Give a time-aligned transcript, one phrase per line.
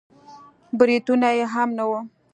[0.77, 1.99] برېتونه يې هم نه وو.